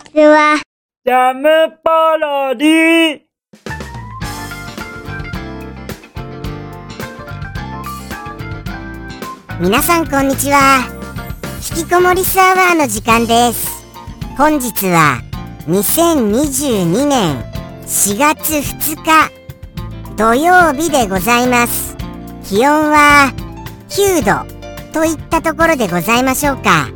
[0.00, 0.60] ちは。
[1.04, 1.48] ジャム
[1.82, 3.20] パロディ
[9.60, 10.86] 皆さんこんにちは。
[11.76, 13.84] 引きこもりスアワーの時間です。
[14.36, 15.20] 本日は
[15.68, 17.42] 2022年
[17.82, 19.30] 4月2日
[20.16, 21.96] 土曜日でございます。
[22.44, 23.32] 気温は
[23.88, 26.88] 9度といったところでございましょうか。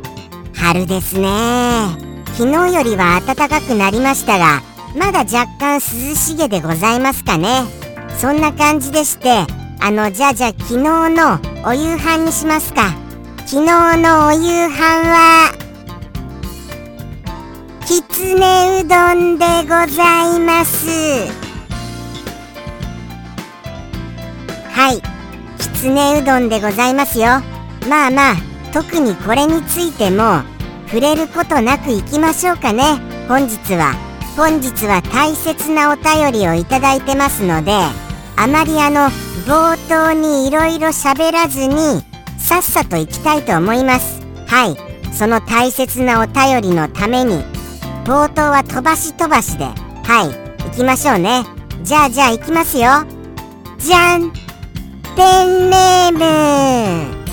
[0.55, 2.04] 春ですね
[2.37, 4.61] 昨日よりは暖かくなりましたが
[4.93, 5.79] まだ若干涼
[6.15, 7.63] しげでございますかね。
[8.17, 9.29] そんな感じでして
[9.79, 12.93] あのじゃあじゃあ昨日のお夕飯にしますか。
[13.45, 15.53] 昨日のお夕飯は
[17.85, 20.87] きつねうどんでございます。
[24.71, 25.01] はい。
[25.57, 27.27] きつねうどんでございますよ。
[27.87, 28.35] まあまあ
[28.73, 30.41] 特にこれについても
[30.95, 32.83] 触れることなくいきましょうかね。
[33.27, 33.95] 本日は
[34.37, 37.73] 本日は大切なお便りをいただいてますので
[38.37, 39.09] あまりあの
[39.45, 42.01] 冒頭にいろいろ喋らずに
[42.37, 44.21] さっさと行きたいと思います。
[44.47, 45.13] はい。
[45.13, 47.43] その大切なお便りのために
[48.05, 49.73] 冒頭は飛ばし飛ばしでは
[50.23, 50.63] い。
[50.63, 51.43] 行きましょうね。
[51.83, 53.03] じゃあじゃあ行きますよ。
[53.79, 54.31] じゃん。
[55.17, 57.24] ペンネーム。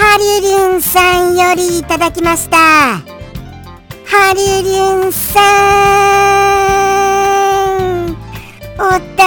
[0.00, 2.56] ハリリンさんよりいただきました。
[2.56, 3.02] ハ
[4.32, 5.40] リリンさ
[8.06, 8.16] ん
[8.78, 9.18] お便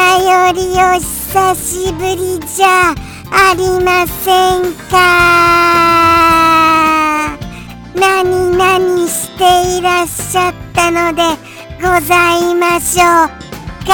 [0.56, 2.96] りお久しぶりじゃ
[3.32, 4.98] ありませんか？
[7.94, 11.22] 何々していらっしゃったので
[11.82, 13.28] ございましょう
[13.86, 13.92] か？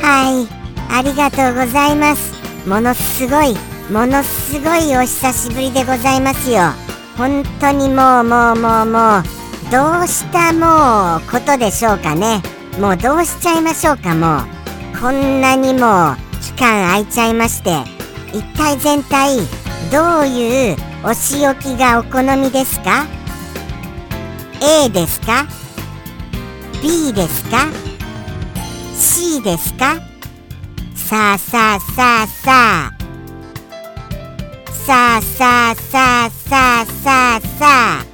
[0.00, 0.48] はい
[0.90, 2.35] ありがとうございます。
[2.66, 3.54] ものすごい
[3.90, 6.72] ものすごいお久しぶりでございますよ。
[7.16, 9.22] 本当にもうもうもうもう
[9.70, 12.42] どうしたもうことでしょうかね。
[12.80, 15.00] もうどうしちゃいましょうかもう。
[15.00, 17.70] こんなにも期間空いちゃいまして
[18.32, 19.36] 一体全体
[19.92, 23.06] どういうお仕置きがお好みですか
[24.60, 25.46] ？A ですか
[26.82, 27.66] ？B ですか
[28.94, 29.94] ？C ですか？
[31.08, 32.92] さあさあさあさあ。
[34.68, 38.04] さあさあさあさあささ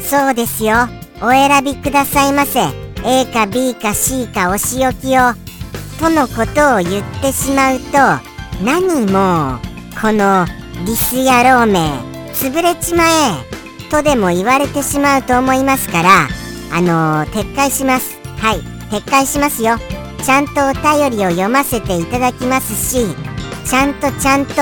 [0.00, 0.76] そうですよ。
[1.20, 2.60] お選びくださいませ。
[3.04, 5.32] A か B か C かお仕置きを。
[5.98, 7.98] とのことを言ってしまうと
[8.64, 9.58] 何も
[10.00, 10.46] この
[10.86, 11.80] リス野郎め
[12.32, 13.90] 潰れちまえ。
[13.90, 16.28] とでも言われてしまうと思いますから
[16.72, 18.16] あのー、撤回します。
[18.38, 18.60] はい
[18.92, 19.78] 撤回しますよ。
[20.24, 23.14] ちゃんとお便りを読ませていただきますし
[23.66, 24.54] ちゃんとちゃんと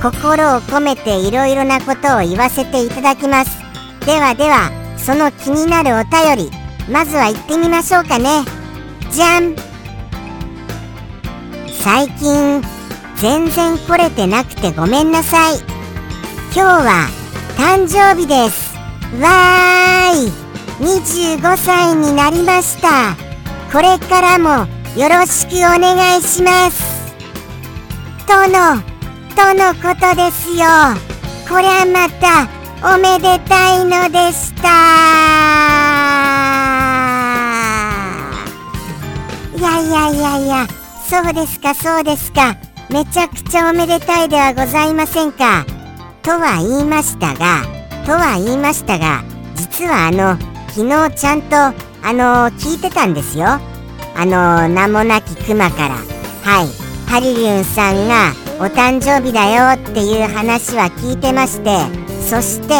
[0.00, 3.58] 心を込めていろいろなことを言わせていただきます。
[4.06, 6.50] ではではその気になるお便り
[6.88, 8.44] まずは行ってみましょうかね。
[9.10, 9.56] じゃん。
[11.82, 12.62] 最近
[13.16, 15.58] 全然来れてなくてごめんなさい。
[16.54, 17.08] 今日は
[17.56, 18.76] 誕生日です。
[19.20, 20.32] わーい。
[20.80, 23.16] 25歳になりました。
[23.72, 27.14] これからもよろしくお願いします。
[28.26, 28.82] との
[29.36, 30.66] とのことですよ。
[31.48, 32.48] こりゃまた
[32.96, 34.68] おめでたいのでした。
[39.56, 40.66] いやいやいやいや。
[41.08, 42.56] そうですかそうですか。
[42.90, 45.64] めちゃくちゃおめでたいではございませんか。
[46.22, 47.62] とは言いましたが
[48.04, 49.22] とは言いましたが
[49.54, 50.36] 実はあの
[50.70, 51.72] 昨日ちゃんとあ
[52.12, 53.60] の聞いてたんですよ。
[54.20, 55.94] あの名もなきクマから。
[56.42, 56.68] はい。
[57.08, 61.70] ハリリュンさんがお誕生日だよっていう話は聞いてまして
[62.20, 62.74] そして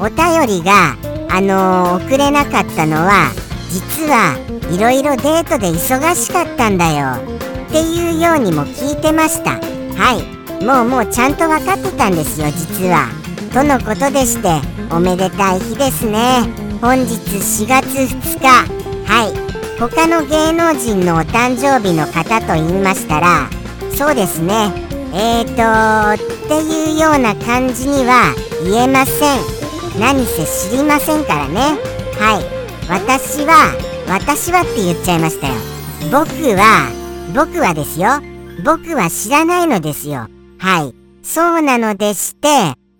[0.00, 0.96] お便りが
[1.30, 3.30] あの送れなかったのは
[3.70, 4.36] 実は
[4.70, 7.22] いろいろデートで忙しかったんだよ。
[7.68, 9.52] っていうようにも聞いてました。
[9.52, 10.64] はい。
[10.64, 13.08] もうもうちゃんと分かってたんですよ実は。
[13.54, 14.60] とのことでして
[14.90, 16.42] おめでたい日ですね。
[16.80, 18.40] 本日4月2
[18.76, 18.89] 日。
[19.80, 23.48] 他の芸能人のお誕生日の方と言いましたら
[23.96, 24.72] そうですね。
[25.12, 28.34] えーとっていうような感じには
[28.64, 29.40] 言えません。
[29.98, 31.78] 何せ知りませんからね。
[32.18, 32.44] はい。
[32.88, 33.74] 私は
[34.06, 35.54] 私はって言っちゃいましたよ。
[36.10, 36.90] 僕は
[37.34, 38.08] 僕はですよ。
[38.64, 40.28] 僕は知らないのですよ。
[40.58, 40.94] はい。
[41.22, 42.48] そうなのでして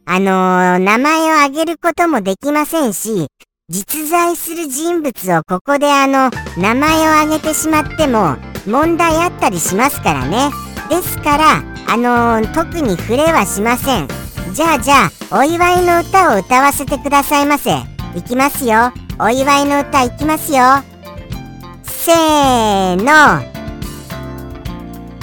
[0.06, 3.28] あのー、名前を挙げることもできませんし
[3.72, 6.28] 実在する人物をここであの
[6.60, 8.34] 名前を挙げてしまっても
[8.66, 10.50] 問題あったりしますからね。
[10.88, 14.08] ですからあのー、特に触れはしません。
[14.54, 17.70] じゃあじゃあお祝いの歌を歌わせてくださいませ。
[18.16, 18.92] いきますよ。
[19.20, 20.58] お祝いの歌いきますよ。
[21.84, 23.48] せーの。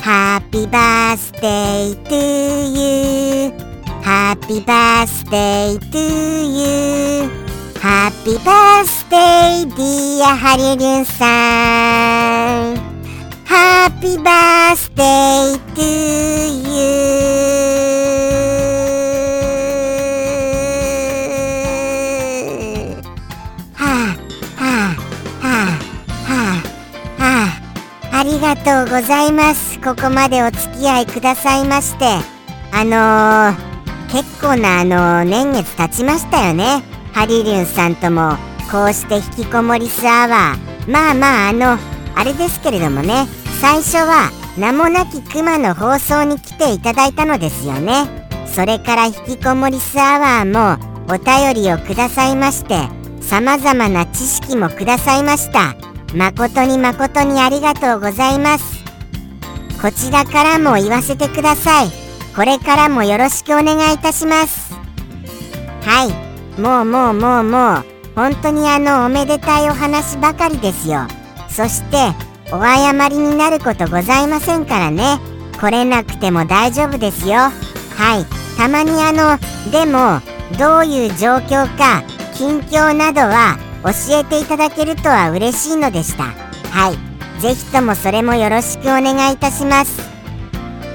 [0.01, 2.15] Happy birthday to
[2.71, 3.51] you
[4.01, 5.99] Happy birthday to
[6.45, 7.46] you
[10.57, 11.25] リリュンさ
[12.73, 12.75] ん
[13.45, 15.81] Happy birthday to
[16.67, 16.87] you.
[23.75, 24.17] はあ
[24.57, 24.97] はあ
[25.41, 25.77] はあ
[26.25, 27.23] はあは
[28.11, 29.79] あありがとうございます。
[29.79, 32.05] ここまでお付き合いくださいまして。
[32.73, 36.96] あのー、結構なあのー、年月経ちましたよね。
[37.17, 38.37] ハリリュンさんとも
[38.71, 40.91] こうして引きこもりスアワー。
[40.91, 41.79] まあまああの
[42.15, 43.25] あれですけれどもね。
[43.59, 48.05] 最初は名もなきクマの放送に来ていただいたのですよね。
[48.45, 50.77] それから引きこもりスアワーも
[51.11, 52.87] お便りをくださいまして
[53.19, 55.75] 様々な知識もくださいました。
[56.15, 58.63] 誠に誠にありがとうございます。
[59.81, 61.87] こちらからも言わせてください。
[62.35, 64.71] これからもよろしくお願いいたします。
[65.81, 66.26] はい。
[66.57, 67.85] もうもうもうもう。
[68.15, 71.01] 本当にあのおめでたいお話ばかりですよ。
[71.49, 71.97] そして
[72.51, 75.19] お謝りになることございませんからね。
[75.59, 77.35] 来れなくても大丈夫ですよ。
[77.35, 77.51] は
[78.19, 78.25] い。
[78.57, 79.37] たまにあの
[79.71, 80.19] でも
[80.57, 86.23] どういう状況か近況などは教えていただけるとは嬉しいのでした。
[86.71, 87.41] はい。
[87.41, 90.01] ぜひともそれもよろしくお願いいたします。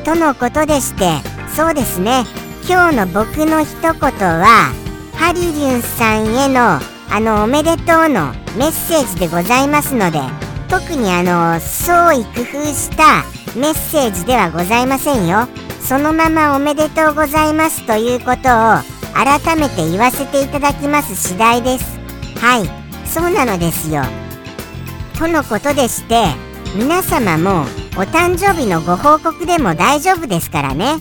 [0.04, 1.20] とのことでして
[1.54, 2.24] そうですね。
[2.68, 4.81] 今日の僕の一言は
[5.14, 6.78] ハリリュンさんへの
[7.10, 10.20] あのおめでとうのメッセージでございますので
[10.68, 13.24] 特にあの創意工夫した
[13.58, 15.46] メッセージではございませんよ。
[15.80, 18.38] そのままおめでとうございますということを
[19.14, 21.98] 改めて言わせていただきます次第です。
[22.38, 23.06] はい。
[23.06, 24.02] そうなのですよ。
[25.18, 26.24] とのことでして
[26.74, 27.62] 皆様も
[27.96, 30.96] お誕生日のご報告でも大丈夫ですからね。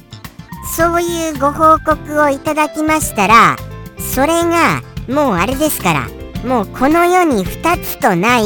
[0.75, 3.55] そういうご報告をいただきましたら
[4.01, 6.09] それがもうあれですから
[6.45, 8.43] もうこの世に2つとない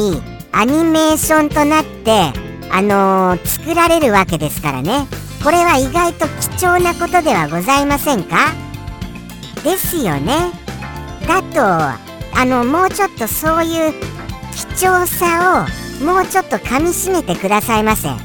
[0.52, 2.32] アニメーションとなって
[2.70, 5.06] あのー、作られるわけですからね。
[5.42, 6.26] これは意外と
[6.58, 8.52] 貴重なことではございませんか？
[9.62, 10.50] ですよね。
[11.26, 13.94] だとあのもうちょっとそういう
[14.76, 15.66] 貴重さ
[16.00, 18.08] をもうちょっとかみしめてくださいませ。
[18.08, 18.16] あ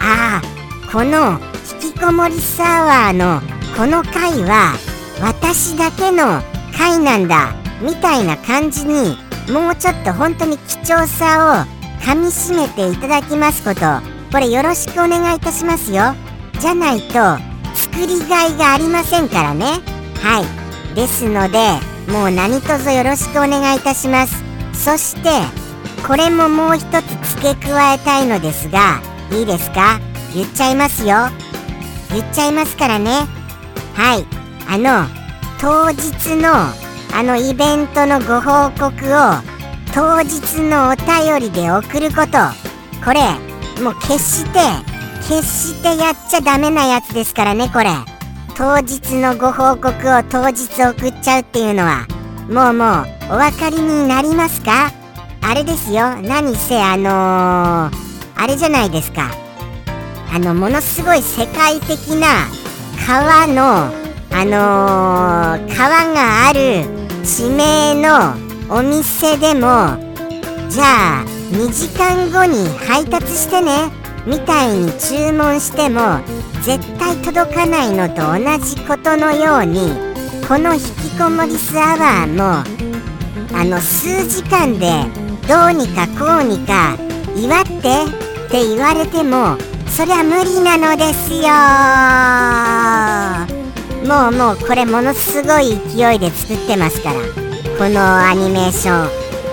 [0.00, 0.42] あ
[0.90, 1.38] この
[1.82, 3.40] 引きこもりサワーの
[3.76, 4.74] この回は
[5.22, 6.42] 私だけの
[6.76, 9.16] 回なんだみたいな感じに
[9.52, 13.80] もうちょっと本当に貴重さをかみしめていただきますこと。
[14.32, 16.14] これよろしくお願いいたしますよ。
[16.58, 17.12] じゃないと
[17.74, 19.64] 作りがいがありませんからね。
[20.20, 20.42] は
[20.92, 20.94] い。
[20.96, 21.58] ですので
[22.10, 24.42] もう何卒よろしくお願いいたします。
[24.72, 25.30] そして
[26.04, 30.00] これももう一つ付け加えたいのですがいいですか？
[30.34, 31.28] 言っちゃいますよ。
[32.10, 33.10] 言っちゃいますからね。
[33.94, 34.41] はい。
[34.68, 35.06] あの
[35.60, 36.50] 当日の
[37.14, 39.42] あのイベントのご報告を
[39.94, 42.38] 当日のお便りで送ること。
[43.04, 43.20] これ
[43.82, 44.60] もう決して
[45.28, 47.90] 決してやっちゃダメなやつですからねこれ。
[48.56, 52.06] 当日のご報告を当日送っちゃうっていうのは
[52.48, 54.92] もうもうお分かりになりますか？
[55.42, 56.16] あれですよ。
[56.22, 59.30] 何せあのー、あれじゃないですか。
[60.32, 62.26] あのものすごい世界的な
[63.06, 63.92] 川の
[64.34, 66.84] あのー、川がある
[67.24, 68.34] 地名の
[68.74, 69.96] お店でも
[70.68, 73.90] じゃあ2時間後に配達してね
[74.26, 76.20] みたいに注文しても
[76.62, 79.92] 絶対届かないのと同じことのように
[80.48, 82.64] この引きこもりスアワーも
[83.54, 85.04] あの数時間で
[85.46, 86.96] どうにかこうにか
[87.36, 89.58] 祝ってって言われても
[89.88, 91.34] そりゃ無理なのです
[93.56, 93.61] よ。
[94.06, 97.20] もうもうこれものすごい勢いで作ってますから。
[97.78, 99.08] このアニメーショ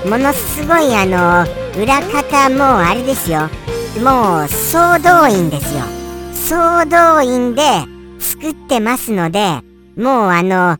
[0.08, 0.10] ン。
[0.10, 1.46] ものすごいあの
[1.82, 3.50] 裏方もうあれですよ。
[4.03, 5.84] もう総動員ですよ。
[6.34, 7.62] 総動員で
[8.20, 9.62] 作ってますので
[9.98, 10.77] もうあの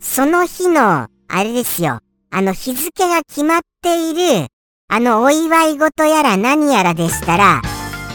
[0.00, 2.00] その日のあれですよ。
[2.30, 4.46] あの日付が決まっている
[4.88, 7.60] あのお祝い事やら何やらでしたら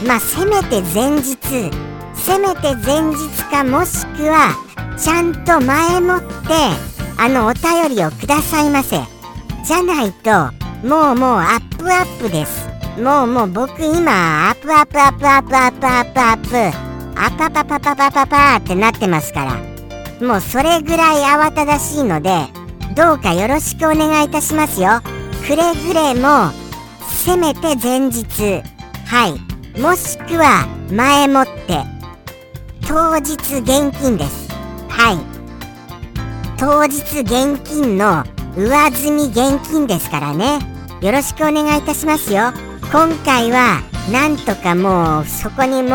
[0.06, 1.70] まあせめて前日
[2.26, 4.52] せめて前日かもしくは
[4.98, 6.26] ちゃんと前もって
[7.18, 8.96] あのお便りをくださいませ。
[9.64, 10.30] じゃないと
[10.84, 12.66] もうもうアップアップです。
[13.00, 22.30] もうもう僕今アップアップアップアップアップアップアップアップパパパパパパパってなってますからもうそれぐらい慌ただしいので
[22.96, 25.00] どうかよろしくお願いいたしますよ
[25.46, 26.50] くれぐれも
[27.08, 28.62] せめて前日
[29.06, 31.95] はいもしくは前もって
[32.88, 34.48] 当日現金です。
[34.88, 35.18] はい。
[36.56, 38.22] 当日現金の
[38.56, 40.60] 上積み現金ですからね。
[41.02, 42.52] よろしくお願いいたしますよ。
[42.92, 45.92] 今回はなんとかもうそこにもう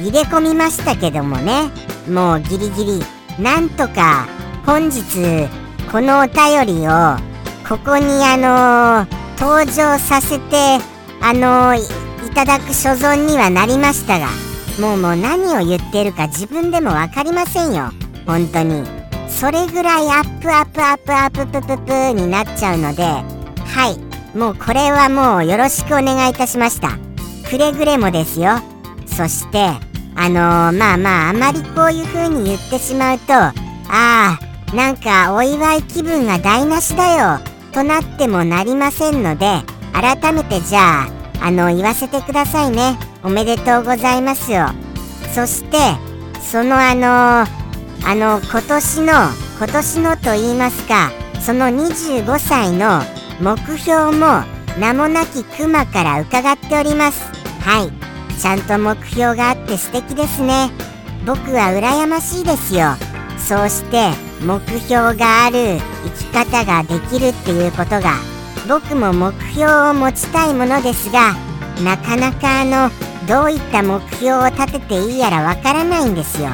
[0.00, 1.68] 入れ込みましたけどもね。
[2.08, 3.42] もうギリギリ。
[3.42, 4.28] なんとか
[4.64, 5.48] 本日
[5.90, 7.16] このお便りを
[7.68, 10.78] ここにあの登場させて
[11.20, 11.80] あのい
[12.34, 14.51] ただく所存にはなりましたが。
[14.80, 17.90] もうもう何を言ってるか自分でも分かりませんよ。
[18.26, 18.84] 本当に。
[19.28, 23.02] それぐらいアップアップアップアッププププになっちゃうので。
[23.02, 24.36] はい。
[24.36, 26.98] もうこれはもうよろしくお願いいたしました。
[27.48, 28.52] くれぐれもですよ。
[29.06, 29.58] そして
[30.14, 33.52] あのー、まあまああまりこういう風に言ってしまうとあ
[33.90, 34.38] あ
[34.74, 37.40] なんかお祝い気分が台無しだよ。
[37.72, 39.60] となってもなりませんので
[39.92, 42.98] 改めてじゃああの言わせてくださいね。
[43.24, 44.66] おめでとうございますよ。
[45.34, 45.78] そして
[46.40, 47.46] そのあの
[48.04, 49.12] あの今年の
[49.58, 51.10] 今年のと言いますか
[51.40, 53.00] その25歳の
[53.40, 54.42] 目標も
[54.78, 57.22] 名もなきクマから伺っております。
[57.60, 57.92] はい。
[58.40, 60.70] ちゃんと目標があって素敵ですね。
[61.24, 62.96] 僕は羨ましいですよ。
[63.38, 64.10] そうして
[64.44, 68.14] 目標がある生き方ができるっていうことが
[68.68, 71.34] 僕も目標を持ちたいものですが
[71.84, 76.50] なかなかあのどういった目標を立てていいやらわからないんですよ。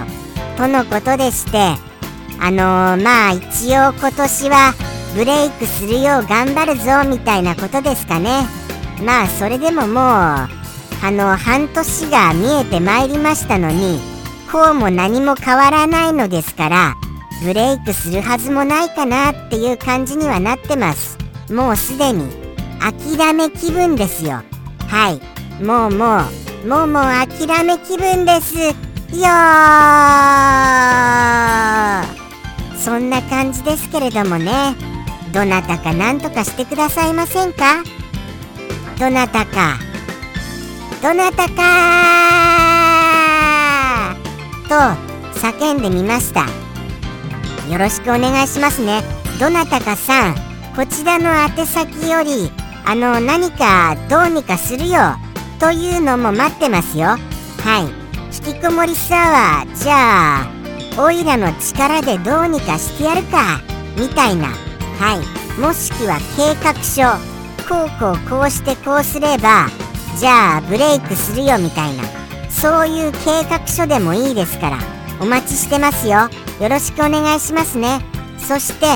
[0.57, 1.75] とのことでして
[2.41, 4.75] あのー、まあ一応今年は
[5.17, 8.47] ブレイクするよう頑張るぞみたいなことですかね。
[9.05, 10.49] まあそれでももうあ
[11.11, 13.99] の半年が見えてまいりましたのに
[14.53, 16.95] こうも何も変わらないのですから
[17.43, 21.19] ブレイクするはずもないかなっていう感じにはなってます
[21.51, 22.29] もうすでに
[22.81, 24.43] 諦め気分ですよ
[24.87, 28.57] はいもうもうもも諦め気分です。
[28.57, 28.73] よ
[32.77, 34.75] そんな感じですけれどもね。
[35.33, 37.85] どなたか何とかしてくださいませんか？
[38.99, 39.77] どなたか。
[41.01, 41.55] どなたか
[44.69, 44.75] と
[45.39, 46.41] 叫んでみました。
[47.71, 49.03] よろしくお願いしますね。
[49.39, 50.35] どなたかさん
[50.75, 52.51] こちらの宛先より
[52.85, 55.17] あの何かどうにかするよ。
[55.59, 57.09] というのも待ってますよ。
[57.09, 57.19] はい。
[58.37, 63.61] 引きこもりサワーじゃあおいらの力でどうにかしてやるか
[63.99, 64.49] みたいな。
[64.49, 65.61] はい。
[65.61, 67.03] もしくは計画書。
[67.69, 69.69] こうこうこうしてこうすれば
[70.19, 72.05] じゃあブレイクするよみたいな。
[72.49, 74.79] そういう計画書でもいいですから。
[75.21, 76.29] お待ちしてますよ。
[76.61, 78.01] よろしくお願いしますね。
[78.39, 78.87] そして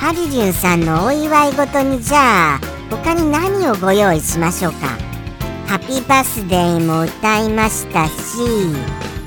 [0.00, 2.60] ハリリュンさんのお祝い事にじゃあ
[2.90, 5.07] 他に何をご用意しましょうか？
[5.68, 8.12] ハッピーバースデーも歌いましたし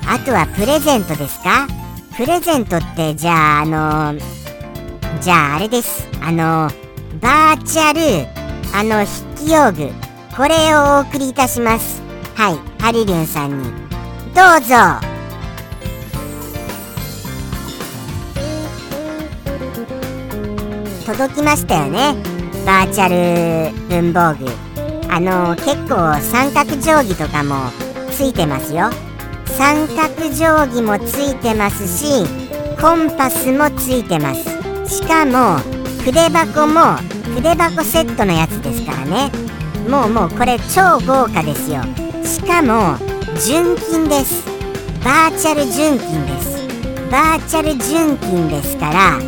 [0.07, 1.67] あとはプレゼントですか？
[2.17, 4.19] プレゼントってじゃああの
[5.21, 6.09] じゃああれです。
[6.19, 6.67] あの
[7.21, 8.27] バーチャル
[8.75, 9.91] あの筆記用具。
[10.35, 12.01] これをお送りいたします。
[12.33, 13.69] はいハリリュンさんに。
[14.33, 14.75] どうぞ。
[21.05, 22.15] 届きましたよね。
[22.65, 24.70] バーチャル文房具。
[25.13, 27.69] あの結構三角定規とかも
[28.11, 28.89] ついてますよ。
[29.45, 32.25] 三角定規もついてますし
[32.81, 34.45] コンパスもついてます。
[34.87, 35.59] しかも
[36.05, 36.95] 筆箱も
[37.35, 39.29] 筆箱セットのやつですからね。
[39.89, 41.81] もうもうこれ超豪華ですよ。
[42.23, 42.97] しかも
[43.45, 44.45] 純金です。
[45.03, 46.61] バーチャル純金です。
[47.11, 49.19] バーチャル純金ですから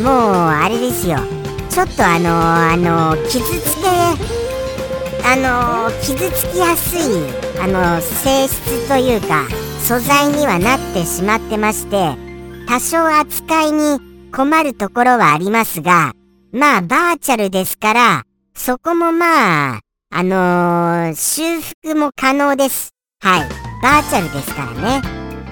[0.00, 1.18] もうあれですよ。
[1.68, 4.51] ちょっとあのあの傷つけ
[5.24, 7.00] あの傷つきやすい
[7.60, 9.46] あの性質というか
[9.80, 12.16] 素材にはなってしまってまして
[12.68, 14.00] 多少扱いに
[14.32, 16.14] 困るところはありますが
[16.52, 18.24] まあバーチャルですから
[18.54, 19.80] そこもまあ
[20.14, 22.90] あのー、修復も可能です。
[23.20, 23.48] はい。
[23.82, 25.00] バーチャルですからね。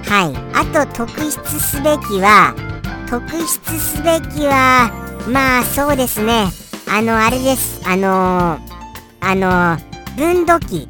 [0.04, 0.36] はい。
[0.54, 2.54] あと特筆すべきは
[3.08, 3.46] 特筆
[3.78, 4.92] すべきは
[5.26, 6.48] まあそうですね。
[6.86, 7.80] あのあれです。
[7.88, 8.79] あのー、
[9.20, 9.76] あの、
[10.16, 10.88] 分度器。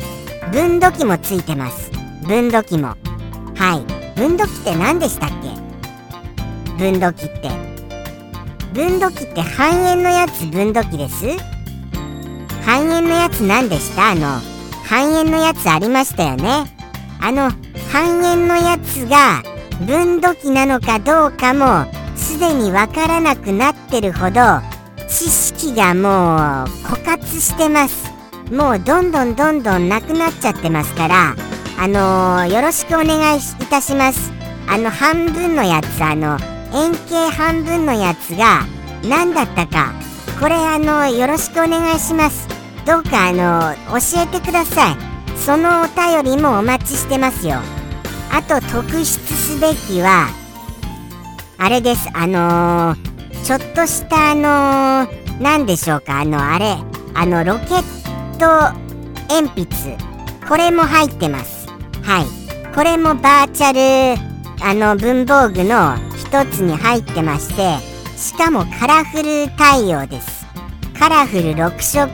[0.52, 1.90] 分度器もついてます。
[2.26, 2.96] 分度器も。
[3.56, 4.18] はい。
[4.18, 6.74] 分度器って何でしたっけ？
[6.78, 7.50] 分度器って。
[8.72, 11.26] 分度器って半円のやつ分度器です？
[12.64, 14.10] 半円のやつ何でした？
[14.10, 14.40] あの
[14.86, 16.64] 半円のやつありましたよね。
[17.20, 17.50] あの
[17.92, 19.42] 半円のやつが
[19.86, 24.40] 分度器なのかどうかもすでにわからなくなってるほど
[25.08, 28.10] 知識がもう枯渇してます。
[28.50, 31.36] もうどんどんどんどんなくなっちゃってますから
[31.78, 33.40] あのー、よろしくお願いい
[33.70, 34.32] たします。
[34.68, 36.36] あの半分のやつあの
[36.74, 38.66] 円形半分のやつが
[39.08, 39.92] 何だったか。
[40.40, 42.48] これあのよろしくお願いします。
[42.86, 44.96] どうかあの教えてください。
[45.38, 47.60] そのお便りもお待ちしてますよ。
[48.32, 50.28] あと特筆すべきは
[51.56, 52.10] あれです。
[52.12, 56.20] あのー、ちょっとしたあのー、何でしょうか。
[56.20, 56.76] あのあれ。
[57.12, 57.99] あのロケット
[58.40, 58.46] と
[59.28, 59.98] 鉛筆
[60.48, 61.68] これも入ってます。
[62.02, 62.74] はい。
[62.74, 64.20] これもバーチャル
[64.64, 67.78] あの文房具の一つに入ってまして
[68.16, 70.46] しかもカラフル対応です。
[70.98, 72.08] カラフル6色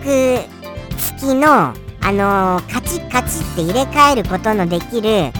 [0.99, 5.33] 付きのあのカチッカチって入れ替えることのできる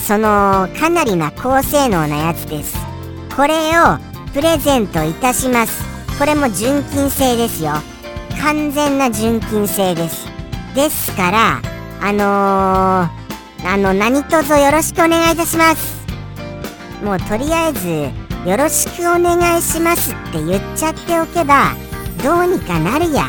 [0.00, 2.76] そのかなりな高性能なやつです。
[3.36, 3.98] これを
[4.32, 5.82] プレゼントいたします。
[6.18, 7.91] これも純金製ですよ。
[8.40, 10.26] 完全な純金製です。
[10.74, 11.62] ですから
[12.00, 16.06] あのー、あの何卒よろしくお願いいたします。
[17.04, 17.88] もうとりあえず
[18.48, 21.74] よろしくお願いしますって言っちゃっておけば
[22.22, 23.24] どうにかなるや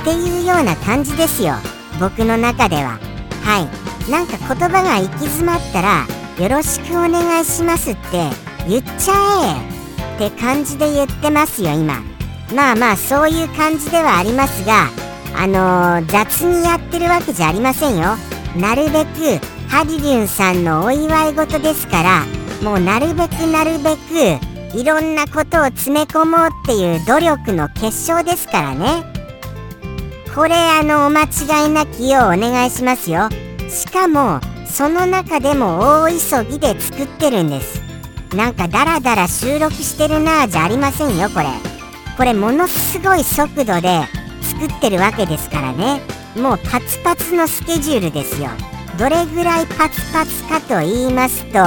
[0.00, 1.54] っていうような感じですよ。
[1.98, 2.98] 僕の中では。
[3.42, 4.10] はい。
[4.10, 6.06] なんか言葉が行き詰まったら
[6.38, 8.28] よろしくお願いしますって
[8.68, 9.58] 言っちゃ
[10.18, 12.13] えって感じで言ってますよ今。
[12.52, 14.88] まあまあそういう感じではありますが
[15.36, 18.16] あのー、雑にやってるわけじゃありませんよ。
[18.56, 22.24] なるべくハリリュンさんのお祝い事ですから
[22.62, 29.04] もうなるべくなるべくいろんなことを詰め込もうっていう努力の結晶ですからね。
[30.34, 33.28] これあのお間違いなきようお願いしますよ。
[33.68, 37.80] しかもその中でも大急ぎで作ってるんです。
[38.34, 41.46] なんかダラダラ収録してるなあじゃありませんよこれ。
[42.16, 44.02] これものすごい速度で
[44.42, 46.00] 作ってるわけですからね。
[46.36, 48.50] もうパツパツのスケジュールですよ。
[48.98, 51.58] どれぐらいパツパツかと言いますと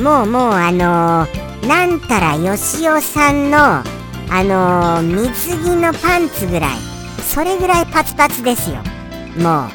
[0.00, 3.84] もうもうあのー、なんたらよしおさんのあ
[4.44, 6.70] のー、水着のパンツぐらい。
[7.22, 8.76] それぐらいパツパツですよ。
[9.38, 9.70] もう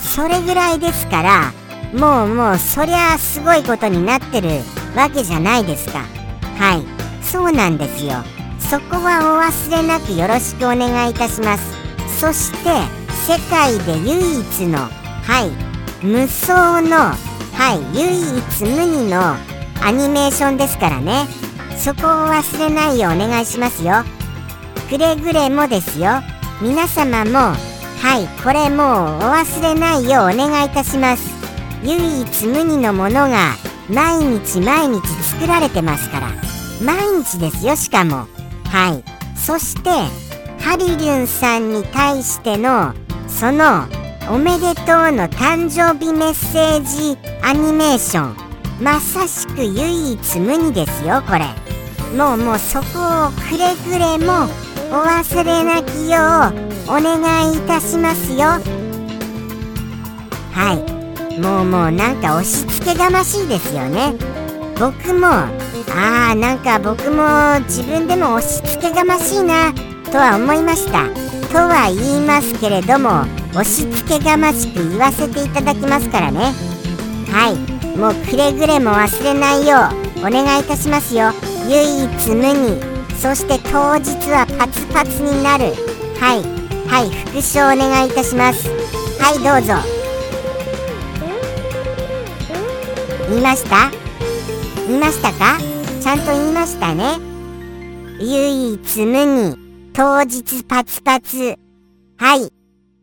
[0.00, 1.52] それぐらいですから
[1.92, 4.48] もうもうそりゃすごいことになってる
[4.96, 6.04] わけじゃないですか。
[6.58, 6.84] はい。
[7.24, 8.22] そうなんですよ。
[8.70, 12.20] そこはお忘れなくよろしくお願いいたします。
[12.20, 12.70] そして
[13.26, 14.90] 世界で唯一のは
[16.00, 17.14] い無双のは
[17.74, 19.34] い唯一無二の
[19.82, 21.26] アニメーションですからね。
[21.76, 24.04] そこを忘れないようお願いしますよ。
[24.88, 26.22] くれぐれもですよ。
[26.62, 27.56] 皆様もは
[28.18, 31.28] いこれもうお忘れないようお願いいたします。
[31.82, 33.56] 唯一無二のものが
[33.88, 36.28] 毎日毎日作られてますから。
[36.84, 38.28] 毎日ですよしかも。
[38.70, 39.04] はい。
[39.38, 39.90] そして
[40.62, 42.94] ハリリュンさんに対しての
[43.26, 43.86] その
[44.30, 48.36] おめでとうの誕生日メッセージアニメーション。
[48.80, 51.40] まさしく唯一無二ですよこれ。
[52.16, 52.86] もうもうそこ
[53.26, 54.44] をくれぐれも
[54.90, 56.18] お忘れなきよ
[56.86, 58.38] うお願いいたしますよ。
[60.52, 61.40] はい。
[61.40, 64.14] もうもうなんか押し付けがましいですよね。
[64.80, 65.26] 僕も。
[65.26, 69.74] ああなんか僕も自分でも押し付けがましいな
[70.10, 71.04] とは思いました。
[71.52, 76.54] とは言いますけれども押し付けがましく言わせていただきますからね。
[77.30, 77.98] はい。
[77.98, 79.76] もうくれぐれも忘れないよ
[80.16, 81.32] うお願いいたしますよ。
[81.68, 82.80] 唯一無二。
[83.18, 85.74] そして当日はパツパツになる。
[86.18, 86.42] はい。
[86.88, 87.10] はい。
[87.26, 88.66] 復唱お願いいたします。
[89.20, 89.74] はいどうぞ。
[93.28, 93.99] 言いました？
[94.90, 95.60] 言いましたか？
[96.02, 97.20] ちゃんと言いましたね。
[98.18, 99.56] 唯一無二。
[99.92, 101.56] 当日パツパツ。
[102.18, 102.52] はい。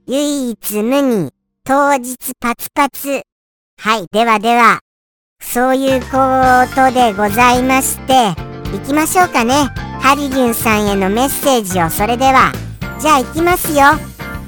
[0.05, 1.31] 唯一無二。
[1.63, 3.21] 当日パツパツ。
[3.79, 4.79] はい、ではでは、
[5.39, 6.07] そういうこ
[6.75, 8.35] とでございまして、
[8.73, 9.53] 行きましょうかね。
[10.01, 12.51] ハリリュンさんへのメッセージを、それでは、
[12.99, 13.77] じゃあ行きますよ。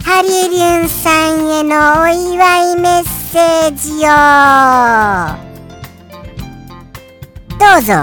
[0.04, 3.91] ハリリュンさんへのお祝いメッセージ
[5.45, 5.48] を、
[7.60, 7.93] どうぞ。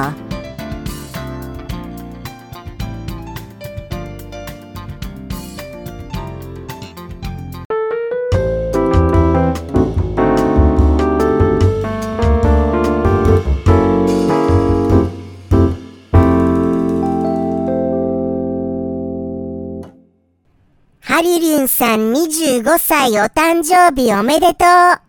[21.00, 25.05] ハリリンさん25歳お誕生日おめでとう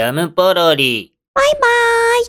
[0.00, 1.12] ジャムポロリ。
[1.34, 1.60] バイバー
[2.22, 2.26] イ。